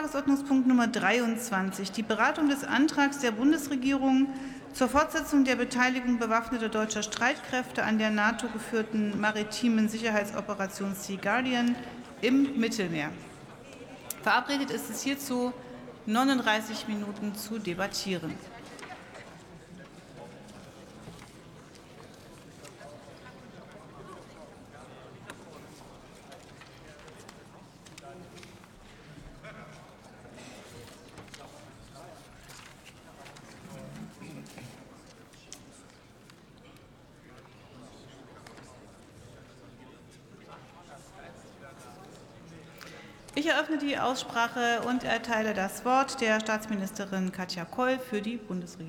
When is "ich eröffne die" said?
43.36-43.96